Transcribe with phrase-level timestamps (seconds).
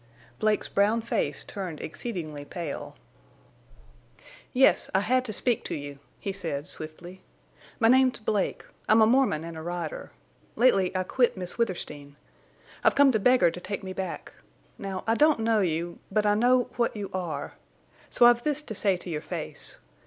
[0.39, 2.95] Blake's brown face turned exceedingly pale.
[4.51, 7.21] "Yes, I had to speak to you," he said, swiftly.
[7.79, 8.65] "My name's Blake.
[8.89, 10.11] I'm a Mormon and a rider.
[10.55, 12.15] Lately I quit Miss Withersteen.
[12.83, 14.33] I've come to beg her to take me back.
[14.79, 17.53] Now I don't know you; but I know—what you are.
[18.09, 19.77] So I've this to say to your face.